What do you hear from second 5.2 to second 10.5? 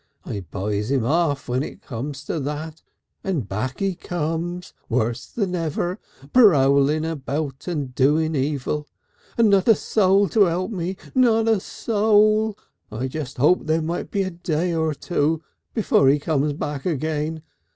than ever, prowling round and doing evil. And not a soul to